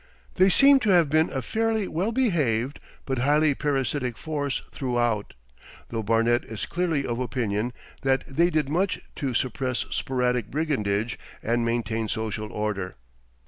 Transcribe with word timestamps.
They 0.33 0.49
seem 0.49 0.79
to 0.79 0.89
have 0.89 1.11
been 1.11 1.29
a 1.29 1.43
fairly 1.43 1.87
well 1.87 2.11
behaved, 2.11 2.79
but 3.05 3.19
highly 3.19 3.53
parasitic 3.53 4.17
force 4.17 4.63
throughout, 4.71 5.35
though 5.89 6.01
Barnet 6.01 6.43
is 6.45 6.65
clearly 6.65 7.05
of 7.05 7.19
opinion 7.19 7.71
that 8.01 8.25
they 8.25 8.49
did 8.49 8.67
much 8.67 8.99
to 9.17 9.35
suppress 9.35 9.85
sporadic 9.91 10.49
brigandage 10.49 11.19
and 11.43 11.63
maintain 11.63 12.07
social 12.07 12.51
order. 12.51 12.95